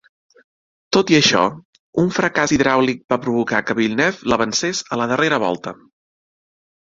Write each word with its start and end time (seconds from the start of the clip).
Tot 0.95 1.11
i 1.13 1.17
això, 1.17 1.41
un 2.03 2.07
fracàs 2.15 2.53
hidràulic 2.55 3.03
va 3.13 3.19
provocar 3.25 3.61
que 3.67 3.77
Villeneuve 3.81 4.27
l"avancés 4.29 4.83
a 4.97 4.99
la 5.03 5.07
darrera 5.13 5.39
volta. 5.47 5.75